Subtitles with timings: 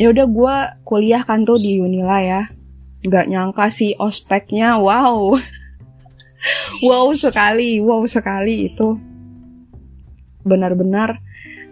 [0.00, 0.56] ya udah gue
[0.88, 2.48] kuliah kan tuh di Unila ya.
[3.04, 5.36] Nggak nyangka sih ospeknya wow.
[6.80, 8.96] Wow sekali wow sekali itu.
[10.40, 11.20] Benar-benar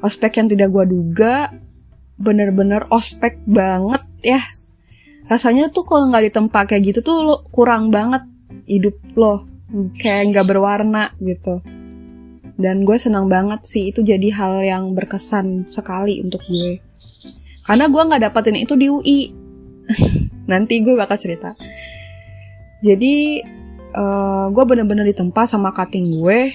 [0.04, 1.49] ospek yang tidak gue duga
[2.21, 4.45] bener-bener ospek banget ya.
[5.33, 8.29] Rasanya tuh kalau nggak ditempa kayak gitu tuh lo kurang banget
[8.69, 9.49] hidup lo.
[9.97, 11.65] Kayak nggak berwarna gitu.
[12.60, 16.77] Dan gue senang banget sih itu jadi hal yang berkesan sekali untuk gue
[17.68, 19.18] karena gue nggak dapetin itu di UI
[20.50, 21.52] nanti gue bakal cerita.
[22.80, 23.45] Jadi
[23.92, 26.48] uh, gue bener-bener ditempa sama cutting gue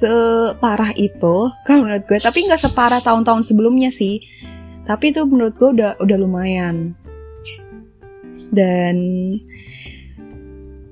[0.00, 1.36] separah itu
[1.68, 2.16] kalau menurut gue.
[2.16, 4.24] Tapi nggak separah tahun-tahun sebelumnya sih.
[4.88, 6.96] Tapi itu menurut gue udah udah lumayan.
[8.50, 8.96] Dan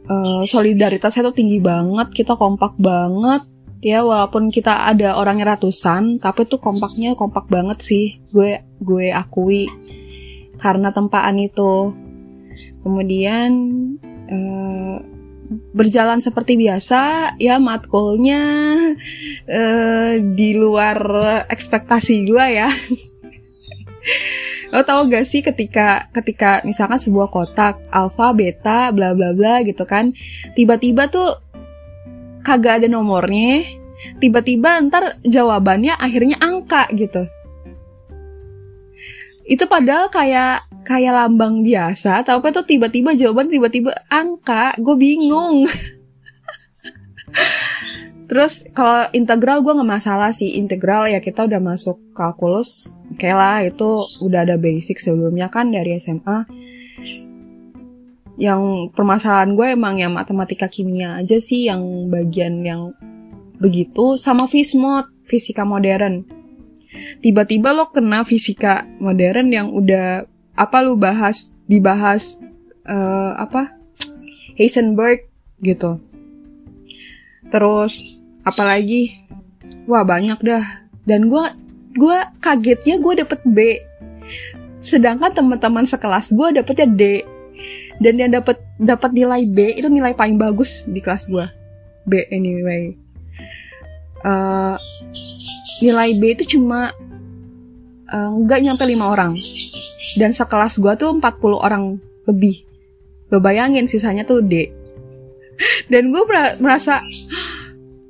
[0.05, 3.49] uh, solidaritasnya tuh tinggi banget kita kompak banget.
[3.79, 8.21] Ya walaupun kita ada orangnya ratusan tapi tuh kompaknya kompak banget sih.
[8.29, 9.71] Gue gue akui
[10.59, 11.95] karena tempaan itu.
[12.83, 13.51] Kemudian
[14.31, 14.97] uh,
[15.73, 18.43] berjalan seperti biasa ya matkulnya
[19.49, 20.99] uh, di luar
[21.49, 22.69] ekspektasi gue ya.
[24.69, 29.89] Lo tau gak sih ketika ketika misalkan sebuah kotak alfa beta bla bla bla gitu
[29.89, 30.13] kan
[30.53, 31.41] tiba-tiba tuh
[32.45, 33.65] kagak ada nomornya
[34.21, 37.25] tiba-tiba ntar jawabannya akhirnya angka gitu
[39.49, 45.65] itu padahal kayak kayak lambang biasa tapi tuh tiba-tiba jawaban tiba-tiba angka gue bingung.
[48.29, 50.61] Terus kalau integral gue nggak masalah sih.
[50.61, 55.97] Integral ya kita udah masuk kalkulus oke lah itu udah ada basic sebelumnya kan dari
[55.97, 56.45] SMA
[58.39, 62.95] yang permasalahan gue emang yang matematika kimia aja sih yang bagian yang
[63.59, 66.23] begitu sama Fismod fisika modern
[67.21, 70.25] tiba-tiba lo kena fisika modern yang udah
[70.59, 72.35] apa lu bahas dibahas
[72.89, 73.77] uh, apa?
[74.59, 75.29] Heisenberg
[75.63, 76.03] gitu.
[77.53, 79.23] Terus apalagi?
[79.87, 80.65] Wah banyak dah.
[81.07, 81.45] Dan gue
[81.97, 83.59] gue kagetnya gue dapet B.
[84.83, 87.03] Sedangkan teman-teman sekelas gue dapetnya D.
[87.99, 91.47] Dan yang dapat dapat nilai B itu nilai paling bagus di kelas gue
[92.07, 92.95] B anyway
[94.25, 94.77] uh,
[95.83, 96.91] nilai B itu cuma
[98.11, 99.35] eh, nggak uh, nyampe lima orang.
[100.19, 101.23] Dan sekelas gue tuh 40
[101.55, 102.67] orang lebih.
[103.31, 104.73] Lo bayangin sisanya tuh D.
[105.93, 106.23] Dan gue
[106.59, 106.99] merasa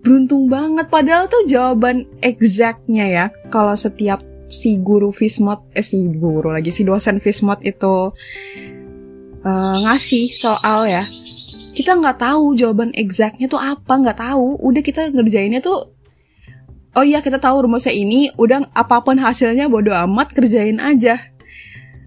[0.00, 0.88] beruntung banget.
[0.88, 6.80] Padahal tuh jawaban exactnya ya kalau setiap si guru Fismot eh si guru lagi si
[6.80, 8.16] dosen Fismot itu
[9.44, 11.04] uh, ngasih soal ya
[11.76, 14.58] kita nggak tahu jawaban exactnya tuh apa nggak tahu.
[14.58, 15.94] Udah kita ngerjainnya tuh
[16.94, 18.30] oh iya kita tahu rumusnya ini.
[18.36, 21.20] Udah apa pun hasilnya bodo amat kerjain aja.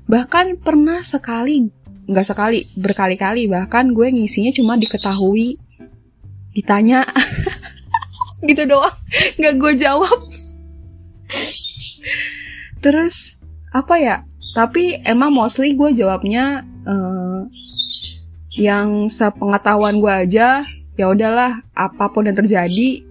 [0.09, 1.69] Bahkan pernah sekali
[2.01, 5.57] nggak sekali berkali-kali bahkan gue ngisinya cuma diketahui.
[6.55, 7.05] Ditanya.
[8.47, 8.95] Gitu doang.
[9.37, 10.17] Nggak gue jawab.
[12.81, 13.37] Terus
[13.69, 14.15] apa ya?
[14.51, 17.47] Tapi emang mostly gue jawabnya uh,
[18.59, 20.59] yang sepengetahuan gue aja
[20.99, 23.10] ya udahlah apa pun yang terjadi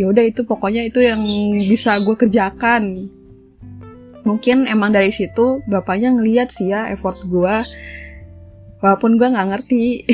[0.00, 1.20] ya udah itu pokoknya itu yang
[1.68, 3.12] bisa gue kerjakan.
[4.24, 7.56] Mungkin emang dari situ bapaknya ngeliat sih ya effort gue
[8.80, 9.84] walaupun gue nggak ngerti.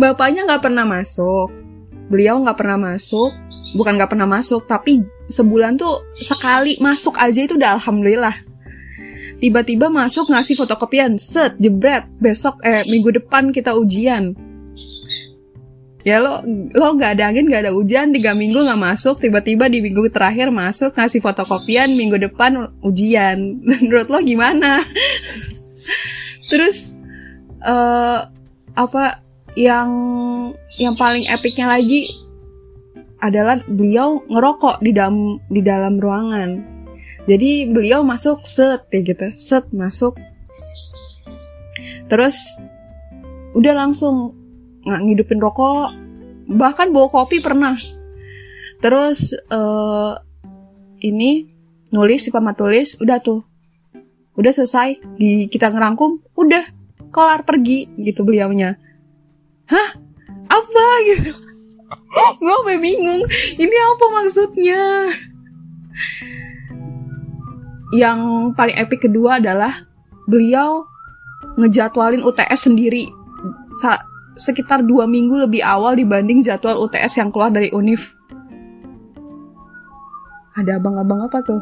[0.00, 1.50] Bapaknya nggak pernah masuk.
[2.08, 3.34] Beliau nggak pernah masuk.
[3.74, 8.36] Bukan nggak pernah masuk tapi sebulan tuh sekali masuk aja itu udah alhamdulillah.
[9.42, 14.38] Tiba-tiba masuk ngasih fotokopian set jebret besok eh minggu depan kita ujian
[16.02, 16.42] ya lo
[16.74, 20.50] lo nggak ada angin nggak ada hujan tiga minggu nggak masuk tiba-tiba di minggu terakhir
[20.50, 23.38] masuk ngasih fotokopian minggu depan ujian.
[23.68, 24.82] Menurut lo gimana?
[26.50, 26.98] Terus
[27.62, 28.26] uh,
[28.74, 29.22] apa
[29.54, 29.88] yang
[30.80, 32.08] yang paling epicnya lagi
[33.22, 36.50] adalah beliau ngerokok di dalam di dalam ruangan.
[37.30, 39.30] Jadi beliau masuk set ya gitu.
[39.38, 40.10] Set masuk.
[42.10, 42.36] Terus
[43.54, 44.41] udah langsung
[44.86, 45.90] nggak ngidupin rokok.
[46.50, 47.74] Bahkan bawa kopi pernah.
[48.82, 50.18] Terus uh,
[51.02, 51.46] ini
[51.94, 53.46] nulis si pamat tulis udah tuh.
[54.34, 54.98] Udah selesai.
[55.18, 56.82] Di kita ngerangkum udah.
[57.12, 58.80] Kelar pergi gitu beliaunya.
[59.68, 59.88] Hah?
[60.48, 61.32] Apa gitu.
[62.40, 63.22] Gue sampai bingung.
[63.60, 64.82] Ini apa maksudnya?
[67.92, 68.20] Yang
[68.56, 69.84] paling epic kedua adalah
[70.24, 70.88] beliau
[71.60, 73.12] ngejadwalin UTS sendiri.
[73.76, 78.12] Sa sekitar dua minggu lebih awal dibanding jadwal UTS yang keluar dari UNIF.
[80.56, 81.60] Ada abang-abang apa tuh?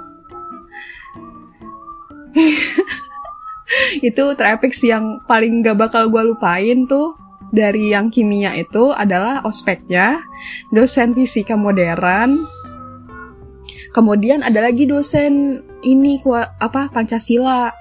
[4.09, 7.15] itu traffic yang paling gak bakal gue lupain tuh
[7.51, 10.23] dari yang kimia itu adalah ospeknya,
[10.71, 12.47] dosen fisika modern,
[13.91, 16.23] kemudian ada lagi dosen ini
[16.63, 17.75] apa Pancasila.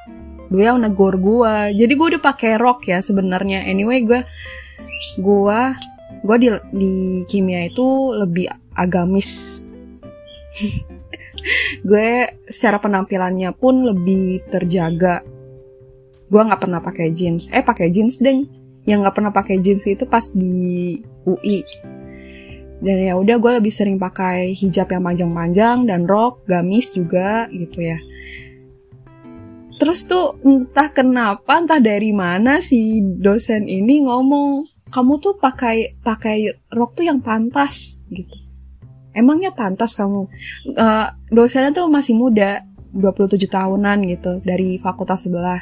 [0.49, 3.69] Beliau negor gue, jadi gue udah pakai rok ya sebenarnya.
[3.69, 4.25] Anyway gue
[5.19, 5.61] gue
[6.19, 6.93] gue di di
[7.29, 9.61] kimia itu lebih agamis.
[11.89, 12.09] gue
[12.49, 15.23] secara penampilannya pun lebih terjaga.
[16.29, 17.49] Gue nggak pernah pakai jeans.
[17.49, 18.45] Eh pakai jeans deng
[18.87, 20.97] yang nggak pernah pakai jeans itu pas di
[21.27, 21.61] UI
[22.79, 27.83] dan ya udah gue lebih sering pakai hijab yang panjang-panjang dan rok gamis juga gitu
[27.83, 27.99] ya
[29.79, 36.53] terus tuh entah kenapa entah dari mana si dosen ini ngomong kamu tuh pakai pakai
[36.73, 38.37] rok tuh yang pantas gitu.
[39.13, 40.29] Emangnya pantas kamu?
[40.77, 45.61] Uh, dosennya tuh masih muda 27 tahunan gitu dari fakultas sebelah.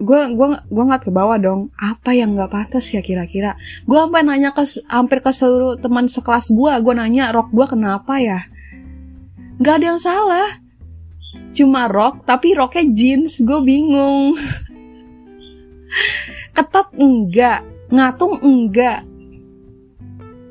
[0.00, 1.68] Gue gue gue nggak ke bawah dong.
[1.76, 3.56] Apa yang nggak pantas ya kira-kira?
[3.84, 8.16] Gue sampai nanya ke hampir ke seluruh teman sekelas gue gue nanya rok gue kenapa
[8.16, 8.40] ya?
[9.60, 10.48] Nggak ada yang salah.
[11.52, 13.36] Cuma rok tapi roknya jeans.
[13.44, 14.36] Gue bingung
[16.54, 19.02] ketat enggak ngatung enggak.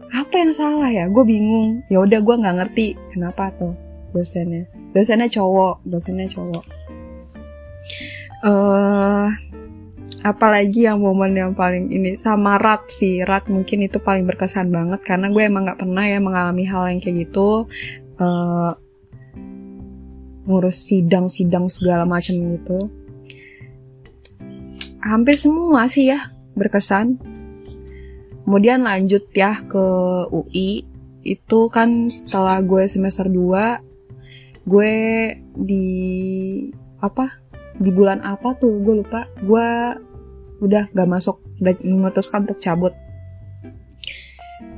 [0.10, 1.06] Apa yang salah ya?
[1.08, 1.86] Gue bingung.
[1.88, 3.74] Ya udah gue nggak ngerti kenapa tuh
[4.12, 4.68] dosennya.
[4.92, 6.66] Dosennya cowok dosennya cowok.
[8.40, 9.28] Uh,
[10.24, 13.22] apalagi yang momen yang paling ini sama Rat sih.
[13.24, 17.00] Rat mungkin itu paling berkesan banget karena gue emang nggak pernah ya mengalami hal yang
[17.00, 17.70] kayak gitu.
[18.20, 18.76] Uh,
[20.50, 22.90] ngurus sidang-sidang segala macam gitu
[25.04, 27.20] hampir semua sih ya berkesan.
[28.44, 29.86] Kemudian lanjut ya ke
[30.34, 30.84] UI
[31.22, 34.94] itu kan setelah gue semester 2 gue
[35.60, 35.86] di
[37.02, 37.42] apa
[37.80, 39.30] di bulan apa tuh gue lupa.
[39.42, 39.68] Gue
[40.60, 42.94] udah gak masuk udah memutuskan untuk cabut.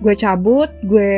[0.04, 1.14] Gue cabut gue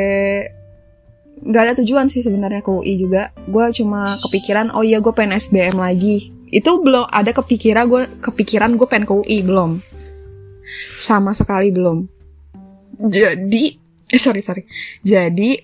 [1.44, 3.34] gak ada tujuan sih sebenarnya ke UI juga.
[3.50, 8.78] Gue cuma kepikiran oh iya gue pengen SBM lagi itu belum ada kepikiran gue kepikiran
[8.78, 9.82] gue pengen ke UI belum.
[11.02, 12.06] Sama sekali belum.
[13.10, 13.74] Jadi
[14.14, 14.62] eh sorry sorry.
[15.02, 15.58] Jadi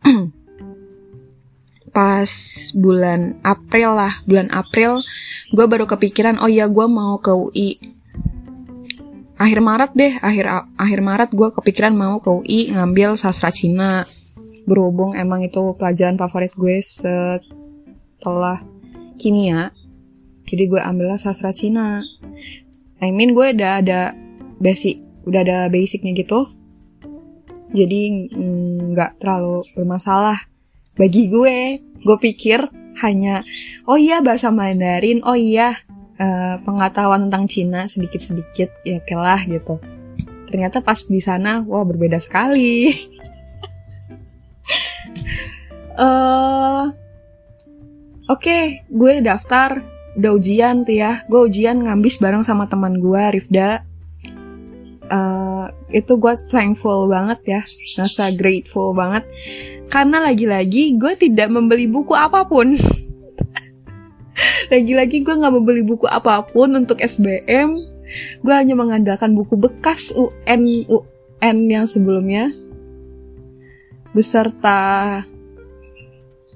[1.94, 2.30] pas
[2.72, 5.04] bulan April lah bulan April
[5.52, 7.76] gue baru kepikiran oh iya gue mau ke UI
[9.34, 14.08] akhir Maret deh akhir akhir Maret gue kepikiran mau ke UI ngambil sastra Cina.
[14.64, 18.64] Berhubung emang itu pelajaran favorit gue setelah
[19.20, 19.76] kimia
[20.50, 22.02] jadi gue ambillah sastra Cina.
[22.98, 24.18] I mean gue udah ada
[24.58, 26.42] basic udah ada basicnya gitu.
[27.70, 30.50] Jadi mm, nggak mm, terlalu bermasalah
[30.98, 31.78] bagi gue.
[32.02, 32.66] Gue pikir
[32.98, 33.46] hanya
[33.86, 35.78] oh iya bahasa Mandarin oh iya
[36.18, 39.78] uh, pengetahuan tentang Cina sedikit-sedikit ya oke lah gitu.
[40.50, 42.90] Ternyata pas di sana wah berbeda sekali.
[45.94, 46.90] Uh,
[48.34, 53.22] oke okay, gue daftar udah ujian tuh ya gue ujian ngambis bareng sama teman gue
[53.30, 53.86] Rifda
[55.10, 57.62] uh, itu gue thankful banget ya
[57.98, 59.22] rasa grateful banget
[59.90, 62.78] karena lagi-lagi gue tidak membeli buku apa pun.
[64.72, 67.74] lagi-lagi gue nggak membeli buku apa pun untuk SBM.
[68.42, 72.54] Gue hanya mengandalkan buku bekas UN UN yang sebelumnya
[74.14, 75.22] beserta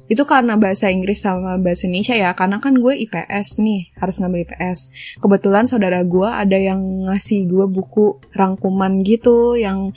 [0.04, 4.44] itu karena bahasa Inggris sama bahasa Indonesia ya karena kan gue IPS nih harus ngambil
[4.44, 4.78] IPS
[5.16, 9.96] kebetulan saudara gue ada yang ngasih gue buku rangkuman gitu yang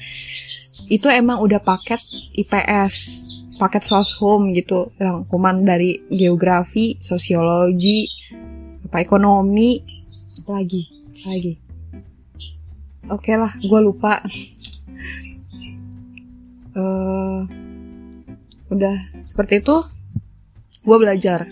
[0.87, 1.99] itu emang udah paket
[2.39, 3.27] IPS
[3.59, 8.07] paket home gitu rangkuman dari geografi sosiologi
[8.87, 9.83] apa ekonomi
[10.47, 10.87] lagi
[11.27, 11.59] lagi.
[13.11, 14.21] Oke okay lah gue lupa.
[16.77, 17.43] Uh,
[18.73, 19.75] udah seperti itu
[20.87, 21.43] gue belajar.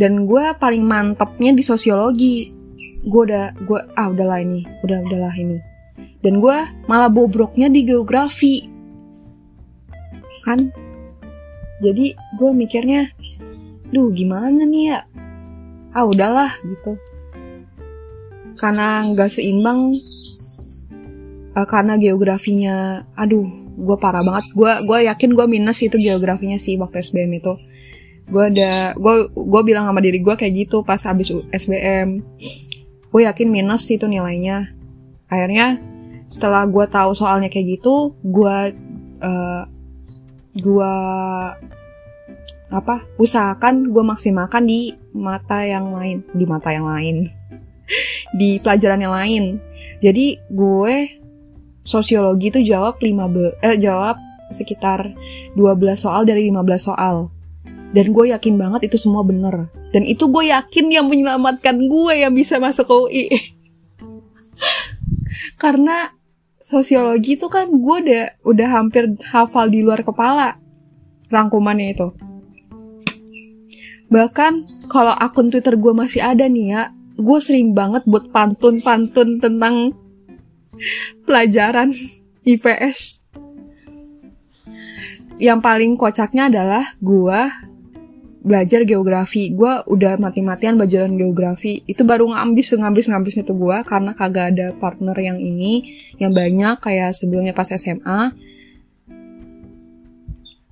[0.00, 2.48] Dan gue paling mantapnya di sosiologi.
[3.04, 4.64] Gue udah gue ah udahlah ini.
[4.80, 5.60] Udah udahlah ini.
[6.24, 6.56] Dan gue
[6.88, 8.64] malah bobroknya di geografi.
[10.48, 10.72] Kan?
[11.84, 13.12] Jadi gue mikirnya
[13.92, 15.00] duh gimana nih ya?
[15.92, 16.96] Ah udahlah gitu.
[18.58, 19.94] Karena nggak seimbang
[21.54, 23.46] uh, karena geografinya aduh
[23.78, 24.48] gue parah banget.
[24.58, 27.54] Gue gue yakin gue minus itu geografinya sih waktu SBM itu
[28.28, 32.20] gue ada gue gue bilang sama diri gue kayak gitu pas habis SBM
[33.08, 34.68] gue yakin minus itu nilainya.
[35.28, 35.80] Akhirnya
[36.28, 38.56] setelah gue tahu soalnya kayak gitu gue
[39.24, 39.62] uh,
[40.60, 40.94] gua
[42.68, 47.16] apa usahakan gue maksimalkan di mata yang lain di mata yang lain.
[48.36, 49.44] Di pelajaran yang lain.
[50.04, 50.94] Jadi gue
[51.80, 54.20] sosiologi itu jawab 15 eh jawab
[54.52, 55.16] sekitar
[55.56, 57.32] 12 soal dari 15 soal
[57.96, 59.72] dan gue yakin banget itu semua bener.
[59.94, 63.26] Dan itu gue yakin yang menyelamatkan gue yang bisa masuk ke UI
[65.62, 66.12] karena
[66.60, 70.60] sosiologi itu kan gue udah udah hampir hafal di luar kepala
[71.32, 72.08] rangkumannya itu.
[74.08, 74.52] Bahkan
[74.88, 76.82] kalau akun twitter gue masih ada nih ya
[77.18, 79.92] gue sering banget buat pantun-pantun tentang
[81.26, 81.90] pelajaran
[82.48, 83.18] IPS
[85.38, 87.40] yang paling kocaknya adalah gue
[88.42, 89.50] belajar geografi.
[89.50, 91.82] Gue udah mati-matian belajar geografi.
[91.84, 96.78] Itu baru ngambis ngambis ngambisnya tuh gue karena kagak ada partner yang ini yang banyak.
[96.82, 98.32] Kayak sebelumnya pas SMA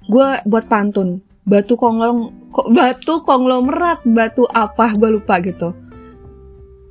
[0.06, 1.22] gue buat pantun.
[1.46, 2.34] Batu konglom
[2.74, 4.02] batu konglomerat?
[4.06, 4.94] Batu apa?
[4.94, 5.74] Gue lupa gitu.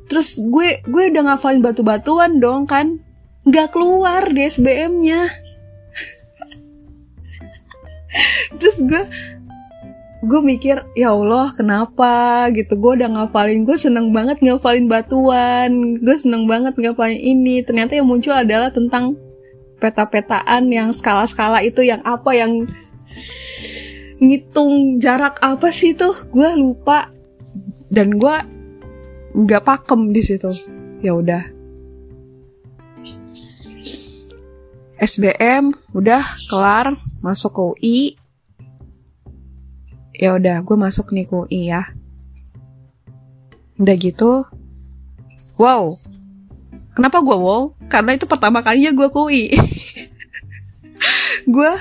[0.05, 2.99] Terus gue gue udah ngafalin batu-batuan dong kan?
[3.45, 5.29] Nggak keluar di SBM-nya
[8.59, 9.03] terus gue
[10.25, 12.45] gue mikir ya Allah kenapa?
[12.49, 12.73] Gitu.
[12.75, 16.01] Gue udah ngafalin gue seneng banget ngafalin batuan.
[16.01, 17.61] Gue seneng banget ngafalin ini.
[17.61, 19.15] Ternyata yang muncul adalah tentang
[19.77, 22.65] peta-petaan yang skala-skala itu yang apa yang
[24.17, 27.13] ngitung jarak apa sih tuh gue lupa.
[27.93, 28.35] Dan gue
[29.37, 30.49] nggak pakem di situ.
[31.05, 31.53] Ya udah.
[34.95, 36.89] SBM udah kelar
[37.21, 37.99] masuk ke UI
[40.19, 41.83] ya udah gue masuk nih ke UI ya.
[43.75, 44.47] Udah gitu
[45.59, 45.95] wow.
[46.95, 47.75] Kenapa gue wow?
[47.91, 49.45] Karena itu pertama kalinya gue ke UI
[51.45, 51.73] gue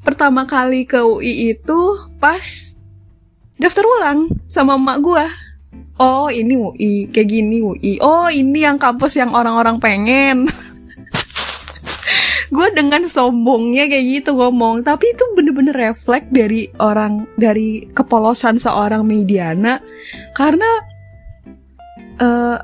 [0.00, 1.80] pertama kali ke UI itu
[2.16, 2.72] pas
[3.60, 5.24] daftar ulang sama emak gue
[6.00, 10.48] oh ini UI kayak gini UI oh ini yang kampus yang orang-orang pengen
[12.48, 14.84] gue dengan sombongnya kayak gitu ngomong.
[14.84, 19.80] Tapi itu bener-bener refleks dari orang dari kepolosan seorang Mediana.
[20.32, 20.70] Karena
[22.20, 22.58] uh,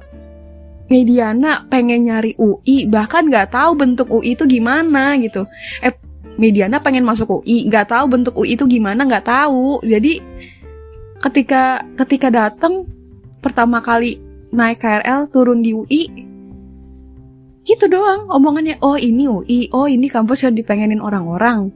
[0.88, 5.48] Mediana pengen nyari UI bahkan nggak tahu bentuk UI itu gimana gitu.
[5.80, 5.92] Eh
[6.36, 9.80] Mediana pengen masuk UI nggak tahu bentuk UI itu gimana nggak tahu.
[9.80, 10.20] Jadi
[11.24, 12.84] ketika ketika datang
[13.40, 14.20] pertama kali
[14.52, 16.33] naik KRL turun di UI
[17.64, 18.78] gitu doang omongannya.
[18.84, 21.72] Oh ini UI oh ini kampus yang dipengenin orang-orang.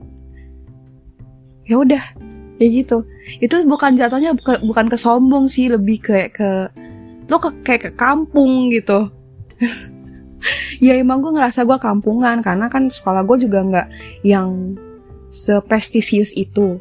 [1.64, 2.04] Ya udah
[2.60, 3.08] ya gitu.
[3.40, 6.50] Itu bukan jatuhnya bukan ke sombong sih lebih kayak ke
[7.28, 9.08] lo ke, kayak ke kampung gitu.
[10.78, 13.88] Ya emang gue ngerasa gue kampungan karena kan sekolah gue juga nggak
[14.22, 14.78] yang
[15.34, 16.78] seprestisius itu.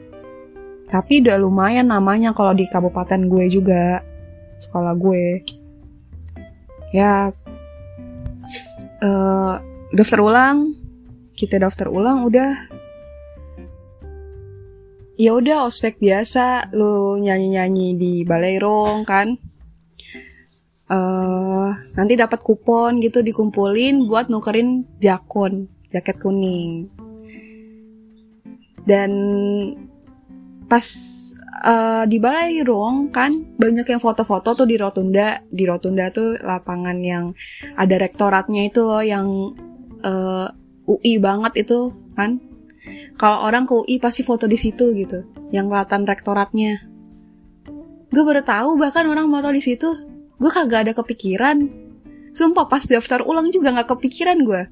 [0.87, 4.05] Tapi udah lumayan namanya kalau di kabupaten gue juga
[4.61, 5.41] sekolah gue.
[6.93, 7.33] Ya
[9.01, 9.61] uh,
[9.93, 10.73] daftar ulang.
[11.37, 12.53] Kita daftar ulang udah.
[15.17, 16.73] Ya udah ospek biasa.
[16.73, 19.37] Lu nyanyi nyanyi di balerong kan?
[20.87, 26.87] Uh, nanti dapat kupon gitu dikumpulin buat nukerin jakon jaket kuning.
[28.87, 29.11] Dan
[30.71, 30.85] pas
[31.63, 35.41] uh, di Balairung kan banyak yang foto-foto tuh di Rotunda.
[35.49, 37.33] Di Rotunda tuh lapangan yang
[37.77, 39.27] ada rektoratnya itu loh yang
[40.05, 42.41] uh, eh, UI banget itu kan.
[43.17, 46.85] Kalau orang ke UI pasti foto di situ gitu, yang kelihatan rektoratnya.
[48.07, 49.89] Gue baru tahu bahkan orang foto di situ.
[50.37, 51.57] Gue kagak ada kepikiran.
[52.31, 54.63] Sumpah pas daftar ulang juga gak kepikiran gue.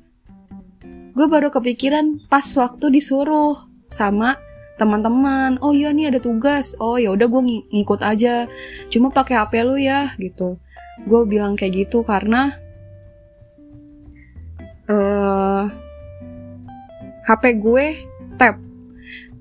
[1.17, 3.57] Gue baru kepikiran pas waktu disuruh
[3.89, 4.37] sama
[4.75, 6.75] teman-teman oh iya nih ada tugas.
[6.83, 8.47] Oh ya udah gue ng ngikut aja.
[8.91, 10.59] Cuma pakai hp lu ya gitu.
[11.07, 12.51] Gue bilang kayak gitu karena
[14.91, 15.63] uh, eh,
[17.27, 17.85] hp gue
[18.35, 18.59] tab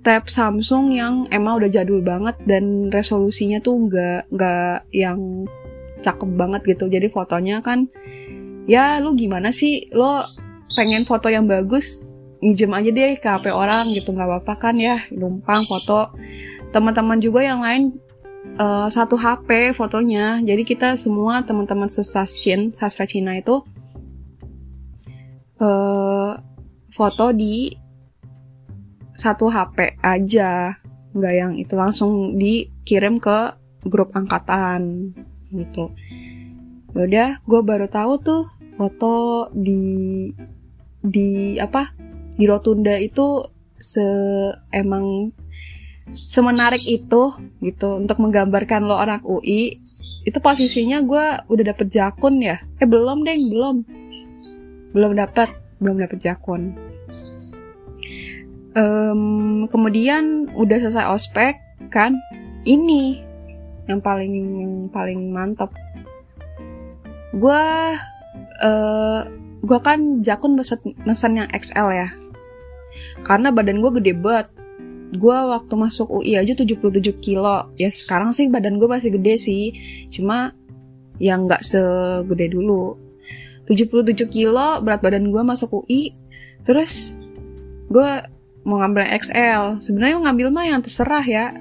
[0.07, 5.49] tab Samsung yang emang udah jadul banget dan resolusinya tuh nggak nggak yang
[6.05, 6.87] cakep banget gitu.
[6.87, 7.91] Jadi fotonya kan
[8.71, 9.91] ya lu gimana sih?
[9.91, 10.23] Lo
[10.75, 12.14] pengen foto yang bagus
[12.45, 16.13] minjem aja deh ke HP orang gitu nggak apa-apa kan ya numpang foto.
[16.69, 17.97] Teman-teman juga yang lain
[18.61, 20.45] uh, satu HP fotonya.
[20.45, 23.65] Jadi kita semua teman-teman sesascin sastra Cina itu
[25.57, 26.37] uh,
[26.93, 27.73] foto di
[29.17, 30.77] satu HP aja.
[31.17, 33.57] Nggak yang itu langsung dikirim ke
[33.89, 35.01] grup angkatan
[35.49, 35.97] gitu.
[36.93, 38.45] Ya udah gue baru tahu tuh
[38.77, 40.29] foto di
[41.01, 42.04] di apa
[42.35, 43.47] di Rotunda itu
[43.79, 44.07] se
[44.73, 45.31] emang
[46.13, 47.33] semenarik itu
[47.65, 49.81] gitu untuk menggambarkan lo orang UI
[50.25, 52.61] itu posisinya gue udah dapet jakun ya?
[52.81, 53.77] Eh belum deh belum.
[54.97, 56.73] Belum dapet belum dapet jakun.
[58.75, 61.61] Um, kemudian udah selesai ospek
[61.93, 62.17] kan?
[62.65, 63.21] Ini
[63.85, 65.69] yang paling yang paling mantap
[67.37, 67.65] gue
[68.65, 69.21] uh,
[69.61, 72.09] gue kan jakun mesen, mesen yang XL ya
[73.23, 74.49] karena badan gue gede banget.
[75.15, 77.71] Gue waktu masuk UI aja 77 kilo.
[77.79, 79.65] Ya sekarang sih badan gue masih gede sih.
[80.11, 80.51] Cuma
[81.23, 82.99] yang nggak segede dulu.
[83.71, 86.13] 77 kilo berat badan gue masuk UI
[86.69, 87.17] terus
[87.89, 88.11] gue
[88.65, 91.55] mau ngambil XL sebenarnya mau ngambil mah yang terserah ya.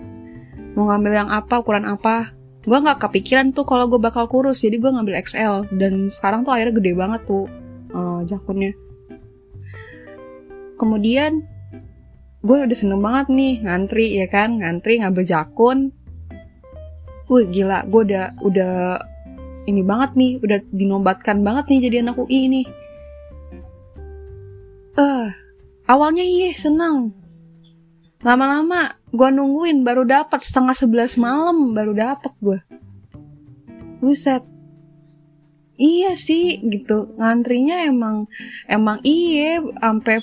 [0.73, 2.33] Mau ngambil yang apa ukuran apa.
[2.63, 4.65] Gue nggak kepikiran tuh kalau gue bakal kurus.
[4.65, 7.45] Jadi gue ngambil XL dan sekarang tuh akhirnya gede banget tuh
[7.93, 8.73] uh, jakunnya
[10.83, 11.47] kemudian
[12.43, 14.59] gue udah seneng banget nih ngantri ya kan?
[14.59, 15.95] Ngantri ngambil jakun.
[17.31, 18.75] Wih gila gue udah udah
[19.63, 22.63] ini banget nih udah dinobatkan banget nih jadi anak UI ini
[24.93, 25.27] eh uh,
[25.87, 27.15] awalnya iya senang
[28.21, 32.59] lama-lama gue nungguin baru dapat setengah sebelas malam baru dapat gue.
[33.99, 34.41] Buset
[35.73, 37.17] Iya sih gitu.
[37.17, 38.29] Ngantrinya emang
[38.69, 40.21] emang iya sampai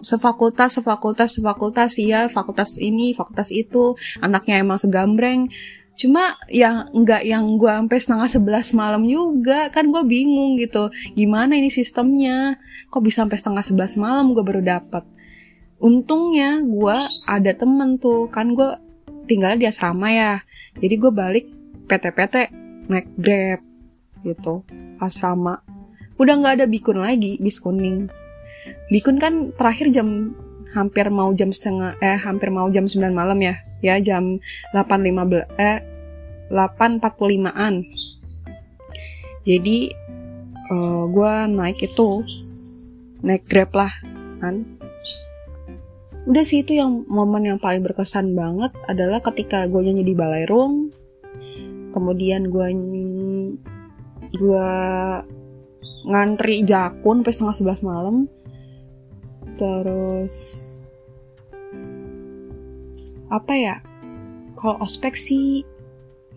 [0.00, 5.50] sefakultas sefakultas sefakultas iya fakultas ini fakultas itu anaknya emang segambreng.
[5.98, 10.90] Cuma yang nggak yang gue sampai setengah sebelas malam juga kan gue bingung gitu.
[11.18, 12.58] Gimana ini sistemnya?
[12.90, 15.02] Kok bisa sampai setengah sebelas malam gue baru dapat
[15.84, 16.98] untungnya gue
[17.28, 18.72] ada temen tuh kan gue
[19.28, 20.40] tinggal di asrama ya.
[20.80, 21.44] Jadi gue balik
[21.86, 22.34] PT-PT
[22.88, 23.73] naik grab
[24.24, 24.64] gitu
[24.98, 25.60] asrama.
[26.16, 28.08] Udah nggak ada bikun lagi bis kuning.
[28.88, 30.32] Bikun kan terakhir jam
[30.74, 33.60] hampir mau jam setengah eh hampir mau jam 9 malam ya.
[33.84, 34.40] Ya jam
[34.72, 35.84] 8.15 eh
[36.48, 37.84] 8.45an
[39.44, 39.92] jadi
[40.72, 42.24] uh, eh, gue naik itu
[43.20, 43.92] naik grab lah
[44.40, 44.64] kan.
[46.24, 50.48] Udah sih itu yang momen yang paling berkesan banget adalah ketika gue nyanyi di balai
[51.92, 52.68] kemudian gue
[54.34, 54.70] gue
[56.04, 58.26] ngantri jakun sampai setengah sebelas malam.
[59.54, 60.34] Terus
[63.30, 63.76] apa ya
[64.54, 65.66] kalau ospek sih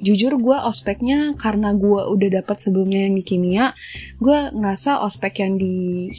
[0.01, 3.73] jujur gue ospeknya karena gue udah dapat sebelumnya yang di kimia
[4.21, 6.09] gue ngerasa ospek yang di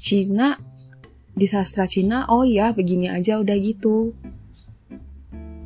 [0.00, 0.56] Cina
[1.36, 4.16] di sastra Cina oh ya begini aja udah gitu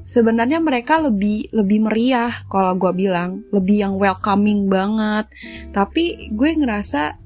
[0.04, 3.42] sebenarnya mereka lebih lebih meriah kalau gue bilang.
[3.50, 5.28] Lebih yang welcoming banget.
[5.72, 7.24] Tapi gue ngerasa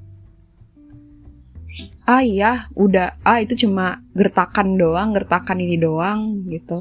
[2.08, 6.80] ah iya udah ah itu cuma gertakan doang gertakan ini doang gitu.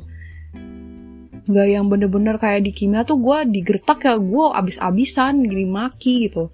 [1.48, 6.48] Nggak yang bener-bener kayak di kimia tuh gue digertak ya gue abis-abisan gini maki gitu.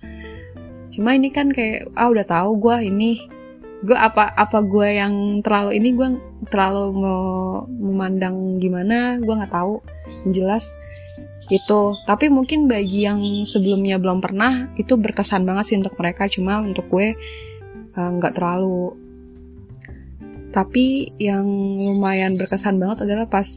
[0.94, 3.22] Cuma ini kan kayak ah udah tahu gue ini
[3.84, 6.10] gue apa apa gue yang terlalu ini gue
[6.50, 6.92] terlalu
[7.68, 9.84] memandang gimana gue nggak tahu.
[10.32, 10.68] Jelas
[11.52, 11.82] itu.
[12.08, 16.26] Tapi mungkin bagi yang sebelumnya belum pernah itu berkesan banget sih untuk mereka.
[16.32, 17.12] Cuma untuk gue
[17.98, 18.96] eh, nggak uh, terlalu.
[20.54, 21.44] Tapi yang
[21.90, 23.50] lumayan berkesan banget adalah pas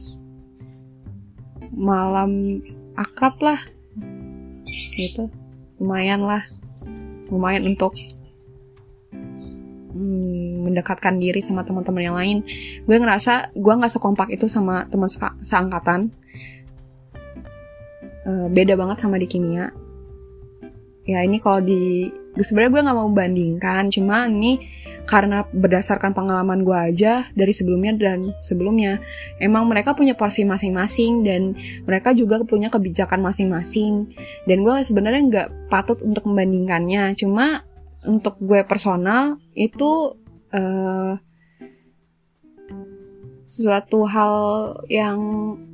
[1.71, 2.61] malam
[2.97, 3.61] akrab lah.
[4.97, 5.29] Gitu.
[5.81, 6.41] Lumayan lah.
[7.29, 7.93] Lumayan untuk
[9.97, 12.37] hmm, mendekatkan diri sama teman-teman yang lain
[12.85, 15.09] gue ngerasa gue nggak sekompak itu sama teman
[15.41, 16.13] seangkatan.
[18.27, 19.71] Uh, beda banget sama di kimia.
[21.07, 24.59] Ya ini kalau di sebenarnya gue nggak mau membandingkan cuma ini
[25.07, 28.99] karena berdasarkan pengalaman gue aja dari sebelumnya dan sebelumnya
[29.39, 31.55] emang mereka punya porsi masing-masing dan
[31.87, 34.11] mereka juga punya kebijakan masing-masing.
[34.43, 37.63] Dan gue sebenarnya nggak patut untuk membandingkannya cuma
[38.05, 40.13] untuk gue personal itu
[40.53, 41.17] uh,
[43.47, 44.35] sesuatu hal
[44.91, 45.19] yang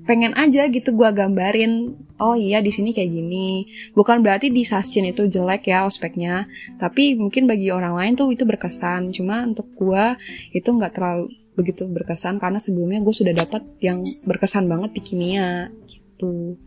[0.06, 1.98] pengen aja gitu gue gambarin.
[2.22, 3.66] Oh iya di sini kayak gini.
[3.98, 6.46] Bukan berarti di sasjen itu jelek ya ospeknya
[6.78, 9.10] tapi mungkin bagi orang lain tuh itu berkesan.
[9.10, 10.16] Cuma untuk gue
[10.54, 13.98] itu nggak terlalu begitu berkesan karena sebelumnya gue sudah dapat yang
[14.30, 16.62] berkesan banget di kimia gitu.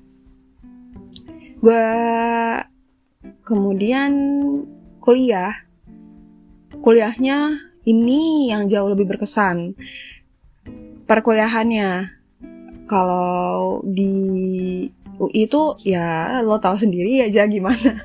[1.62, 1.87] Gue
[3.47, 4.12] kemudian
[5.07, 5.55] kuliah.
[6.83, 9.79] Kuliahnya ini yang jauh lebih berkesan.
[11.07, 12.11] Perkuliahannya.
[12.90, 14.14] Kalau di
[15.19, 18.03] UI itu ya lo tahu sendiri aja gimana.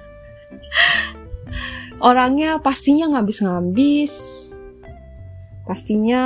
[2.05, 4.13] Orangnya pastinya ngabis-ngabis.
[5.65, 6.23] Pastinya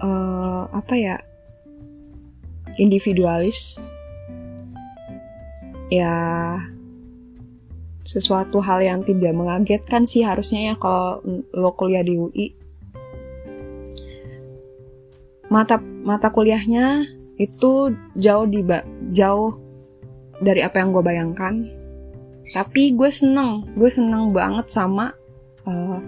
[0.00, 1.16] uh, apa ya
[2.80, 3.76] individualis.
[5.92, 6.16] Ya
[8.06, 11.18] sesuatu hal yang tidak mengagetkan sih harusnya ya kalau
[11.50, 12.46] lo kuliah di UI
[15.46, 17.06] mata mata kuliahnya
[17.38, 18.62] itu jauh di
[19.14, 19.54] jauh
[20.42, 21.54] dari apa yang gue bayangkan.
[22.46, 25.14] Tapi gue seneng gue seneng banget sama
[25.66, 25.98] uh,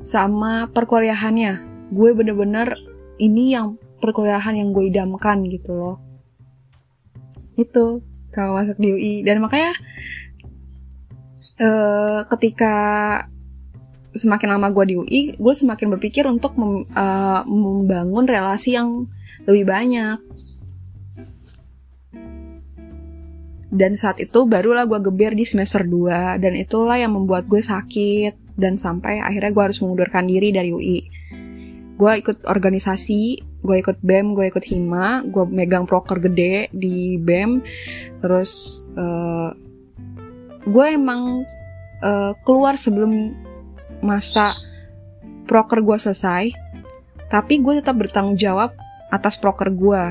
[0.00, 1.66] sama perkuliahannya.
[1.92, 2.76] Gue bener-bener
[3.20, 5.96] ini yang perkuliahan yang gue idamkan gitu loh.
[7.56, 9.72] Itu kalau masuk di UI dan makanya
[11.60, 12.74] uh, ketika
[14.16, 19.04] semakin lama gue di UI, gue semakin berpikir untuk mem, uh, membangun relasi yang
[19.44, 20.18] lebih banyak.
[23.76, 28.56] Dan saat itu barulah gue geber di semester 2 dan itulah yang membuat gue sakit
[28.56, 30.98] dan sampai akhirnya gue harus mengundurkan diri dari UI.
[31.96, 33.20] Gue ikut organisasi,
[33.60, 37.60] gue ikut BEM, gue ikut HIMA, gue megang proker gede di BEM,
[38.20, 39.52] terus uh,
[40.66, 41.46] gue emang
[42.02, 43.32] uh, keluar sebelum
[44.02, 44.58] masa
[45.46, 46.50] proker gue selesai,
[47.30, 48.74] tapi gue tetap bertanggung jawab
[49.14, 50.02] atas proker gue.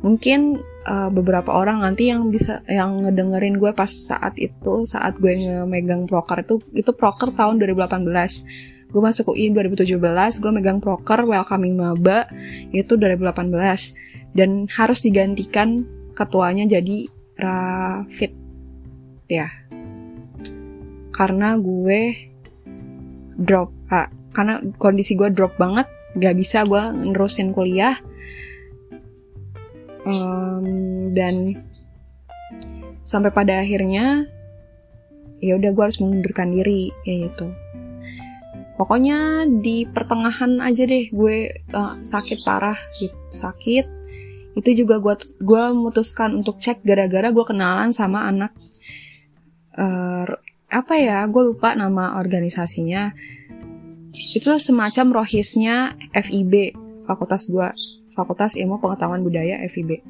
[0.00, 0.40] Mungkin
[0.88, 6.08] uh, beberapa orang nanti yang bisa yang ngedengerin gue pas saat itu, saat gue ngemegang
[6.08, 8.88] proker itu, itu proker tahun 2018.
[8.88, 10.00] Gue masuk UI 2017,
[10.40, 12.24] gue megang proker welcoming maba
[12.72, 15.84] itu 2018 dan harus digantikan
[16.16, 18.34] ketuanya jadi Rafid.
[19.30, 19.48] Ya.
[21.14, 22.30] Karena gue
[23.38, 25.86] drop ah, karena kondisi gue drop banget
[26.18, 27.94] gak bisa gue nerusin kuliah.
[30.08, 31.46] Um, dan
[33.04, 34.24] sampai pada akhirnya
[35.38, 37.46] ya udah gue harus mengundurkan diri kayak gitu.
[38.78, 43.97] Pokoknya di pertengahan aja deh gue uh, sakit parah gitu sakit
[44.58, 48.50] itu juga gue gue memutuskan untuk cek gara-gara gue kenalan sama anak
[49.78, 50.26] uh,
[50.68, 53.14] apa ya gue lupa nama organisasinya.
[54.08, 56.74] Itu semacam rohisnya FIB
[57.06, 57.68] fakultas gue
[58.12, 60.02] fakultas ilmu pengetahuan budaya FIB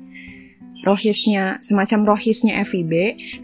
[0.87, 2.93] rohisnya semacam rohisnya FIB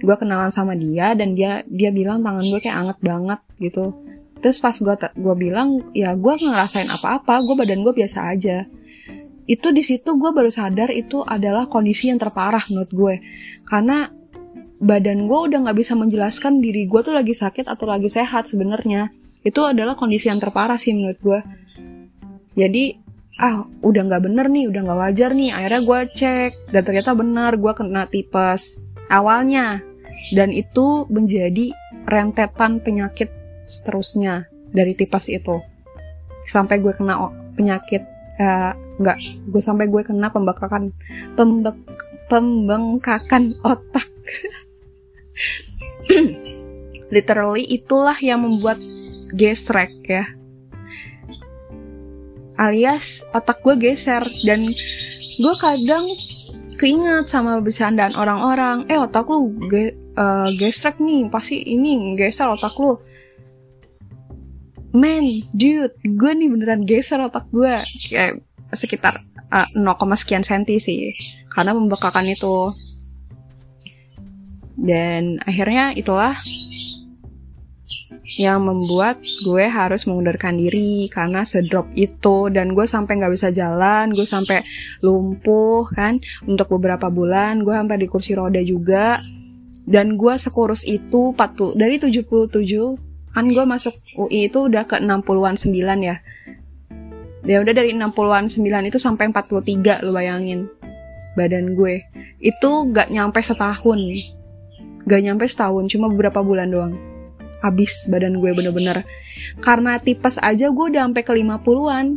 [0.03, 3.85] gue kenalan sama dia dan dia dia bilang tangan gue kayak anget banget gitu.
[4.39, 8.69] Terus pas gue gue bilang ya gue ngerasain apa-apa gue badan gue biasa aja
[9.45, 13.15] itu di situ gue baru sadar itu adalah kondisi yang terparah menurut gue
[13.69, 14.09] karena
[14.81, 19.13] badan gue udah nggak bisa menjelaskan diri gue tuh lagi sakit atau lagi sehat sebenarnya.
[19.45, 21.41] Itu adalah kondisi yang terparah sih menurut gue
[22.55, 22.95] jadi
[23.43, 25.51] ah udah nggak bener nih udah nggak wajar nih.
[25.51, 28.79] Akhirnya gue cek dan ternyata benar gue kena tipes
[29.11, 29.83] awalnya.
[30.31, 31.75] Dan itu menjadi
[32.07, 33.35] rentetan penyakit
[33.67, 35.59] seterusnya dari tipes itu.
[36.47, 37.19] Sampai gue kena
[37.59, 38.07] penyakit
[38.39, 39.19] uh, nggak
[39.51, 40.95] gue sampai gue kena pembengkakan
[41.35, 41.77] pembek,
[42.31, 44.07] pembengkakan otak.
[47.15, 48.79] Literally itulah yang membuat
[49.35, 50.31] gesrek ya.
[52.55, 54.63] Alias otak gue geser dan
[55.35, 56.07] gue kadang
[56.79, 58.87] keinget sama bercandaan orang-orang.
[58.87, 62.95] Eh otak lu ge, uh, gesrek nih pasti ini geser otak lu.
[64.95, 67.75] Man dude gue nih beneran geser otak gue
[68.15, 68.39] kayak
[68.77, 69.15] sekitar
[69.51, 71.11] uh, 0, sekian senti sih
[71.51, 72.75] karena membekakan itu.
[74.75, 76.35] Dan akhirnya itulah
[78.35, 82.51] yang membuat gue harus mengundurkan diri karena sedrop itu.
[82.51, 84.67] Dan gue sampai nggak bisa jalan gue sampai
[85.01, 89.23] lumpuh kan untuk beberapa bulan gue sampai di kursi roda juga.
[89.87, 92.51] Dan gue sekurus itu 40 dari 77
[93.35, 95.75] kan gue masuk UI itu udah ke 60-an 9
[96.07, 96.17] ya
[97.45, 100.67] ya udah dari 60-an 9 itu sampai 43 lo bayangin
[101.37, 102.05] badan gue
[102.41, 104.01] itu gak nyampe setahun
[105.05, 106.97] Gak nyampe setahun, cuma beberapa bulan doang.
[107.61, 109.05] Habis badan gue bener-bener.
[109.61, 112.17] Karena tipes aja gue udah sampai ke 50-an.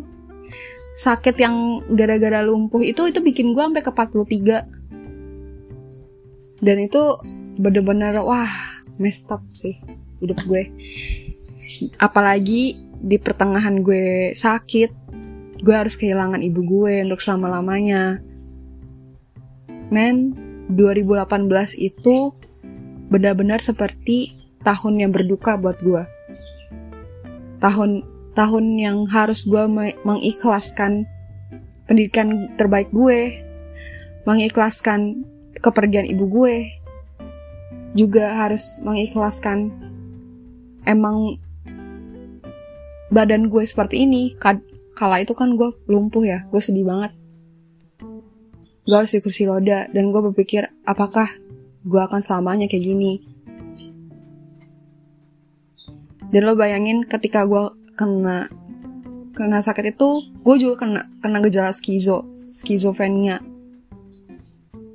[0.97, 6.63] Sakit yang gara-gara lumpuh itu itu bikin gue sampai ke 43.
[6.63, 7.11] Dan itu
[7.59, 8.47] bener-bener wah,
[8.95, 9.75] messed up sih
[10.23, 10.71] hidup gue.
[11.99, 15.06] Apalagi di pertengahan gue sakit,
[15.61, 18.21] gue harus kehilangan ibu gue untuk selama-lamanya.
[19.89, 20.35] Men,
[20.73, 21.47] 2018
[21.79, 22.35] itu
[23.07, 26.03] benar-benar seperti tahun yang berduka buat gue.
[27.63, 28.03] Tahun
[28.37, 29.65] tahun yang harus gue
[30.05, 31.07] mengikhlaskan
[31.87, 33.41] pendidikan terbaik gue,
[34.27, 35.25] mengikhlaskan
[35.57, 36.69] kepergian ibu gue,
[37.97, 39.73] juga harus mengikhlaskan
[40.85, 41.41] emang
[43.09, 44.35] badan gue seperti ini.
[44.97, 47.13] Kala itu kan gue lumpuh ya, gue sedih banget.
[48.87, 51.27] gue harus di kursi roda dan gue berpikir apakah
[51.83, 53.19] gue akan selamanya kayak gini
[56.31, 58.51] dan lo bayangin ketika gue kena
[59.31, 63.39] kena sakit itu gue juga kena kena gejala skizo skizofrenia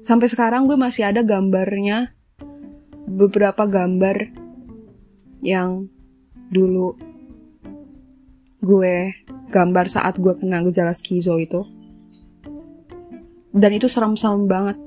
[0.04, 2.12] sampai sekarang gue masih ada gambarnya
[3.08, 4.34] beberapa gambar
[5.40, 5.88] yang
[6.52, 6.94] dulu
[8.62, 8.96] gue
[9.52, 11.68] gambar saat gue kena gejala skizo itu.
[13.52, 14.80] Dan itu serem-serem banget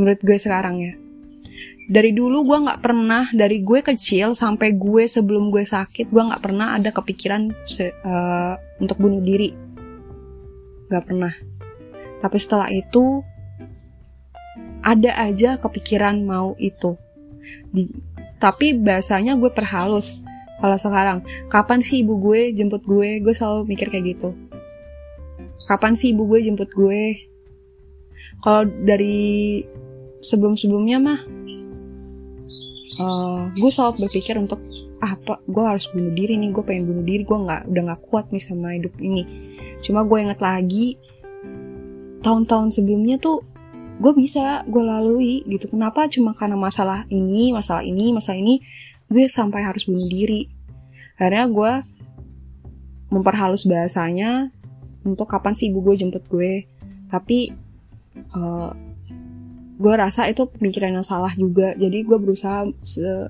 [0.00, 0.96] menurut gue sekarang ya.
[1.90, 6.40] Dari dulu gue nggak pernah dari gue kecil sampai gue sebelum gue sakit gue nggak
[6.40, 9.52] pernah ada kepikiran uh, untuk bunuh diri.
[10.88, 11.34] Nggak pernah.
[12.24, 13.20] Tapi setelah itu
[14.80, 16.96] ada aja kepikiran mau itu.
[17.68, 17.84] Di,
[18.40, 20.24] tapi bahasanya gue perhalus
[20.60, 21.18] kalau sekarang
[21.48, 23.24] kapan sih ibu gue jemput gue?
[23.24, 24.36] Gue selalu mikir kayak gitu.
[25.64, 27.28] Kapan sih ibu gue jemput gue?
[28.44, 29.60] Kalau dari
[30.20, 31.20] sebelum-sebelumnya mah
[33.00, 34.60] uh, gue selalu berpikir untuk
[35.00, 38.02] ah, apa gue harus bunuh diri nih gue pengen bunuh diri gue nggak udah nggak
[38.12, 39.24] kuat nih sama hidup ini.
[39.80, 41.00] Cuma gue inget lagi
[42.20, 43.40] tahun-tahun sebelumnya tuh
[44.00, 45.72] gue bisa gue lalui gitu.
[45.72, 46.08] Kenapa?
[46.08, 48.60] Cuma karena masalah ini masalah ini masalah ini
[49.10, 50.46] gue sampai harus bunuh diri
[51.20, 51.72] akhirnya gue
[53.12, 54.48] memperhalus bahasanya
[55.04, 56.64] untuk kapan sih ibu gue jemput gue.
[57.10, 57.52] Tapi
[58.38, 58.70] uh,
[59.80, 61.74] gue rasa itu pemikiran yang salah juga.
[61.76, 63.28] Jadi gue berusaha se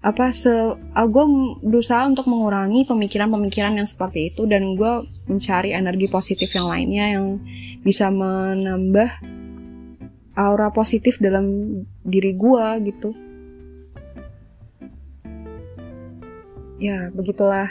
[0.00, 1.24] apa se uh, gue
[1.60, 7.36] berusaha untuk mengurangi pemikiran-pemikiran yang seperti itu dan gue mencari energi positif yang lainnya yang
[7.84, 9.12] bisa menambah
[10.40, 11.68] aura positif dalam
[12.00, 13.12] diri gue gitu
[16.80, 17.68] ya begitulah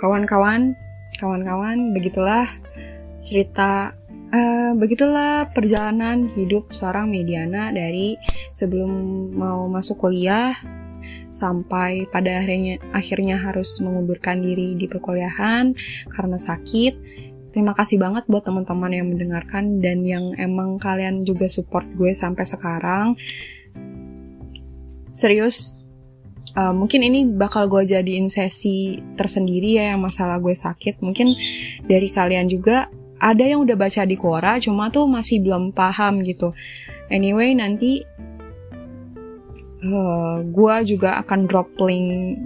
[0.00, 0.72] kawan-kawan
[1.20, 2.48] kawan-kawan begitulah
[3.22, 3.92] cerita
[4.26, 8.18] Uh, begitulah perjalanan hidup seorang Mediana dari
[8.50, 8.90] sebelum
[9.38, 10.50] mau masuk kuliah
[11.30, 15.70] sampai pada akhirnya akhirnya harus mengundurkan diri di perkuliahan
[16.10, 16.94] karena sakit.
[17.54, 22.44] Terima kasih banget buat teman-teman yang mendengarkan dan yang emang kalian juga support gue sampai
[22.44, 23.14] sekarang.
[25.14, 25.75] Serius,
[26.56, 31.04] uh, mungkin ini bakal gue jadiin sesi tersendiri ya yang masalah gue sakit.
[31.04, 31.30] Mungkin
[31.84, 32.88] dari kalian juga
[33.20, 36.52] ada yang udah baca di Quora cuma tuh masih belum paham gitu
[37.08, 38.04] anyway nanti
[39.84, 42.38] uh, eh, gue juga akan drop link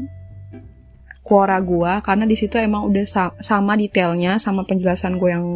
[1.21, 5.47] Quora gue karena di situ emang udah sa sama detailnya sama penjelasan gue yang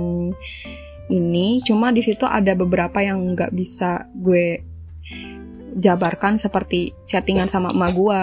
[1.11, 4.74] ini cuma di situ ada beberapa yang nggak bisa gue
[5.75, 8.23] jabarkan seperti chattingan sama emak gue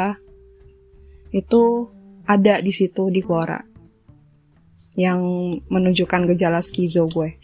[1.32, 1.92] itu
[2.28, 3.60] ada di situ di Quora
[5.00, 7.40] yang menunjukkan gejala skizo gue.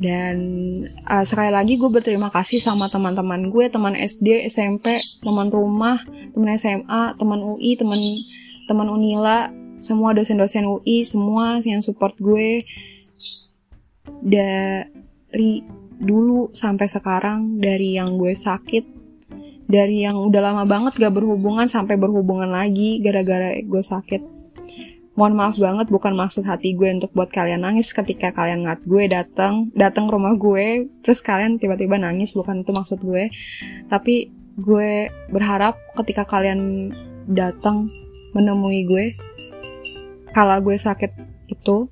[0.00, 0.36] Dan
[1.04, 6.00] uh, sekali lagi gue berterima kasih sama teman-teman gue, teman SD, SMP, teman rumah,
[6.32, 8.00] teman SMA, teman UI, teman
[8.64, 12.64] teman Unila, semua dosen-dosen UI, semua yang support gue
[14.24, 15.60] dari
[16.00, 18.84] dulu sampai sekarang, dari yang gue sakit,
[19.70, 24.40] dari yang udah lama banget gak berhubungan sampai berhubungan lagi gara-gara gue sakit.
[25.14, 29.04] Mohon maaf banget bukan maksud hati gue untuk buat kalian nangis ketika kalian ngat gue
[29.04, 33.28] datang datang ke rumah gue terus kalian tiba-tiba nangis bukan itu maksud gue.
[33.86, 36.90] Tapi gue berharap ketika kalian
[37.28, 37.86] datang
[38.32, 39.14] menemui gue
[40.30, 41.12] kalau gue sakit
[41.50, 41.90] itu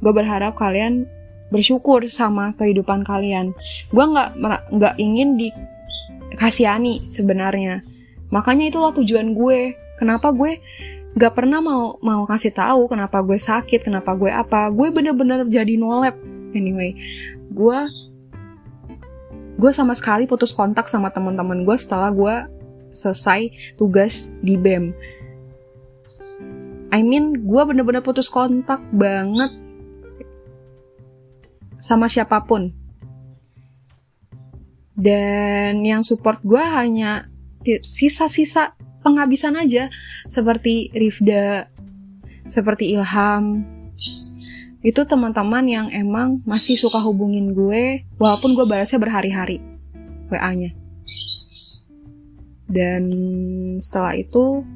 [0.00, 1.06] gue berharap kalian
[1.48, 3.56] bersyukur sama kehidupan kalian.
[3.92, 4.38] Gue nggak
[4.72, 7.82] nggak ingin dikasihani sebenarnya.
[8.28, 9.76] Makanya itulah tujuan gue.
[9.98, 10.62] Kenapa gue
[11.18, 14.70] gak pernah mau mau kasih tahu kenapa gue sakit kenapa gue apa.
[14.70, 16.14] Gue bener-bener jadi nolep
[16.54, 16.96] anyway
[17.52, 17.80] gue
[19.58, 22.36] gue sama sekali putus kontak sama teman-teman gue setelah gue
[22.94, 24.94] selesai tugas di bem.
[26.88, 29.50] I mean gue bener-bener putus kontak banget
[31.78, 32.74] sama siapa pun
[34.98, 37.30] dan yang support gue hanya
[37.62, 38.74] sisa-sisa
[39.06, 39.86] penghabisan aja
[40.26, 41.70] seperti Rifda,
[42.50, 43.62] seperti Ilham.
[44.82, 49.62] Itu teman-teman yang emang masih suka hubungin gue walaupun gue balasnya berhari-hari
[50.34, 50.74] WA-nya.
[52.66, 53.08] Dan
[53.78, 54.66] setelah itu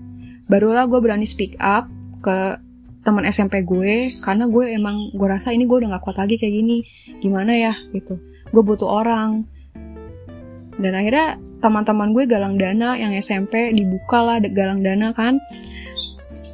[0.46, 1.90] barulah gue berani speak up
[2.22, 2.62] ke
[3.02, 6.54] teman SMP gue karena gue emang gue rasa ini gue udah gak kuat lagi kayak
[6.54, 6.78] gini
[7.18, 8.18] gimana ya gitu
[8.54, 9.46] gue butuh orang
[10.78, 15.42] dan akhirnya teman-teman gue galang dana yang SMP dibuka lah galang dana kan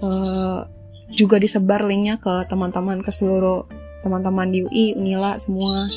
[0.04, 0.64] uh,
[1.12, 3.64] juga disebar linknya ke teman-teman ke seluruh
[4.02, 5.88] teman-teman di UI, Unila semua.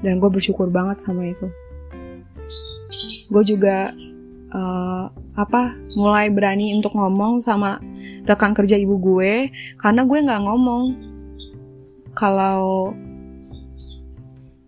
[0.00, 1.50] Dan gue bersyukur banget sama itu.
[3.28, 3.92] Gue juga
[4.52, 7.80] uh, apa mulai berani untuk ngomong sama
[8.24, 10.84] rekan kerja ibu gue karena gue nggak ngomong.
[12.18, 12.92] Kalau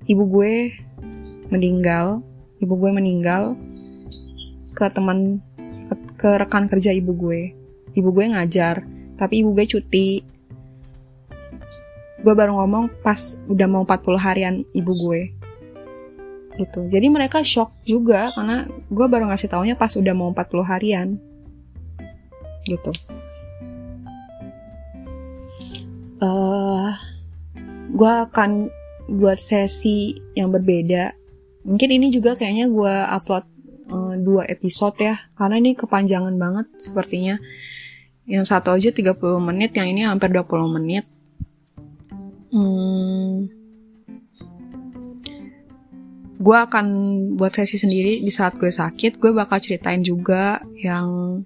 [0.07, 0.71] ibu gue
[1.51, 2.23] meninggal
[2.63, 3.59] ibu gue meninggal
[4.79, 5.43] ke teman
[5.91, 7.53] ke, ke rekan kerja ibu gue.
[7.97, 8.87] Ibu gue ngajar
[9.19, 10.11] tapi ibu gue cuti.
[12.21, 15.40] Gue baru ngomong pas udah mau 40 harian ibu gue
[16.61, 16.85] gitu.
[16.93, 21.09] Jadi mereka shock juga karena gue baru ngasih taunya pas udah mau 40 harian.
[22.69, 22.93] Gitu.
[26.21, 26.93] Uh,
[27.97, 28.69] gue akan
[29.09, 31.17] buat sesi yang berbeda.
[31.65, 33.45] Mungkin ini juga kayaknya gue upload
[33.89, 37.41] uh, dua episode ya karena ini kepanjangan banget sepertinya.
[38.29, 41.09] Yang satu aja 30 menit yang ini hampir 20 menit.
[42.51, 43.51] Hmm,
[46.41, 46.87] gue akan
[47.37, 51.45] buat sesi sendiri di saat gue sakit gue bakal ceritain juga yang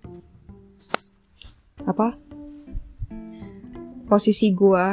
[1.82, 2.14] apa?
[4.06, 4.84] Posisi gue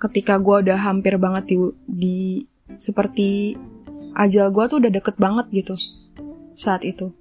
[0.00, 2.18] ketika gue udah hampir banget di, di
[2.80, 3.52] seperti
[4.16, 5.76] ajal gue tuh udah deket banget gitu
[6.56, 7.12] saat itu.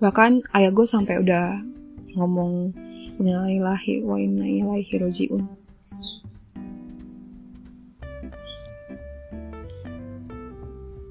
[0.00, 1.60] Bahkan ayah gue sampai udah
[2.16, 2.72] ngomong
[3.20, 5.44] innalillahi wa inna ilaihi rojiun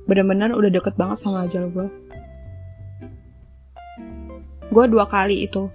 [0.05, 1.87] bener-bener udah deket banget sama ajal gue
[4.65, 5.71] gue dua kali itu.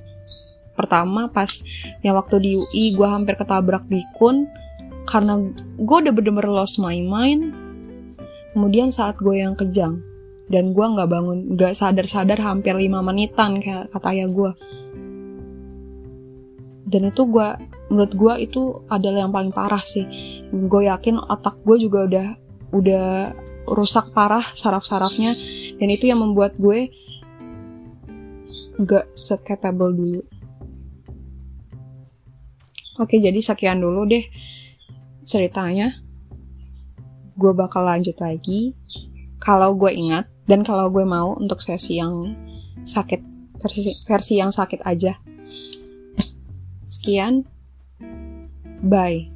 [0.76, 1.48] Pertama pas
[2.04, 4.44] yang waktu di UI gue hampir ketabrak bikun
[5.08, 5.40] karena
[5.80, 7.56] gue udah bener-bener lost my mind.
[8.52, 10.04] Kemudian saat gue yang kejang
[10.52, 14.50] dan gue nggak bangun nggak sadar-sadar hampir lima menitan kayak kata ayah gue
[16.90, 17.48] dan itu gue
[17.86, 20.04] menurut gue itu adalah yang paling parah sih.
[20.50, 22.28] Gue yakin otak gue juga udah
[22.74, 23.06] udah
[23.70, 25.34] rusak parah saraf-sarafnya
[25.78, 26.90] dan itu yang membuat gue
[28.82, 30.22] gak se-capable dulu.
[33.00, 34.24] Oke, jadi sekian dulu deh
[35.24, 35.96] ceritanya.
[37.38, 38.76] Gue bakal lanjut lagi
[39.40, 42.36] kalau gue ingat dan kalau gue mau untuk sesi yang
[42.84, 43.22] sakit
[43.56, 45.16] versi versi yang sakit aja.
[46.84, 47.46] Sekian.
[48.84, 49.29] Bye.